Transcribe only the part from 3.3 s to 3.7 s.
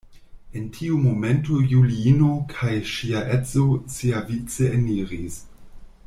edzo